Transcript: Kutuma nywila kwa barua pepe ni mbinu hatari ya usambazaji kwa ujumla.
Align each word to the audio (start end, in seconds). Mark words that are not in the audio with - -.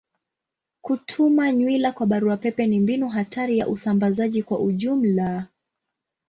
Kutuma 0.81 1.51
nywila 1.51 1.91
kwa 1.91 2.05
barua 2.07 2.37
pepe 2.37 2.67
ni 2.67 2.79
mbinu 2.79 3.09
hatari 3.09 3.57
ya 3.57 3.67
usambazaji 3.67 4.43
kwa 4.43 4.59
ujumla. 4.59 5.47